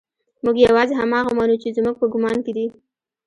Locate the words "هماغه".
1.01-1.31